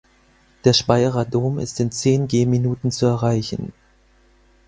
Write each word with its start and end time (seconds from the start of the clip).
Der 0.65 0.73
Speyerer 0.73 1.25
Dom 1.25 1.59
ist 1.59 1.79
in 1.79 1.91
zehn 1.91 2.27
Gehminuten 2.27 2.89
zu 2.91 3.05
erreichen. 3.05 3.71